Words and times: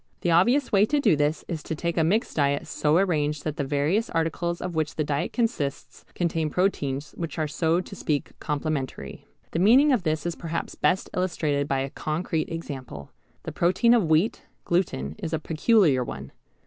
The 0.21 0.31
obvious 0.31 0.71
way 0.71 0.87
to 0.87 0.99
do 0.99 1.15
this 1.15 1.45
is 1.47 1.61
to 1.61 1.75
take 1.75 1.95
a 1.95 2.03
mixed 2.03 2.35
diet 2.35 2.65
so 2.65 2.97
arranged 2.97 3.43
that 3.43 3.57
the 3.57 3.63
various 3.63 4.09
articles 4.09 4.59
of 4.59 4.73
which 4.73 4.95
the 4.95 5.03
diet 5.03 5.31
consists 5.31 6.05
contain 6.15 6.49
proteins 6.49 7.11
which 7.11 7.37
are 7.37 7.47
so 7.47 7.81
to 7.81 7.95
speak 7.95 8.31
complementary. 8.39 9.27
The 9.51 9.59
meaning 9.59 9.91
of 9.93 10.01
this 10.01 10.25
is 10.25 10.33
perhaps 10.35 10.73
best 10.73 11.11
illustrated 11.15 11.67
by 11.67 11.81
a 11.81 11.91
concrete 11.91 12.49
example. 12.49 13.11
The 13.43 13.51
protein 13.51 13.93
of 13.93 14.09
wheat, 14.09 14.41
gluten, 14.65 15.13
is 15.19 15.33
a 15.33 15.37
peculiar 15.39 16.03
one. 16.03 16.31